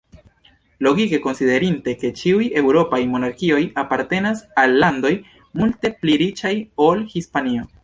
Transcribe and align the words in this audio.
Logike, 0.85 1.17
konsiderinte 1.25 1.93
ke 2.03 2.11
ĉiuj 2.21 2.47
eŭropaj 2.61 3.01
monarkioj 3.13 3.61
apartenas 3.83 4.43
al 4.65 4.75
landoj 4.85 5.15
multe 5.63 5.95
pli 6.01 6.19
riĉaj 6.25 6.55
ol 6.91 7.07
Hispanio. 7.17 7.71